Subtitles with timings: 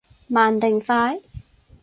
[0.27, 1.21] 慢定快？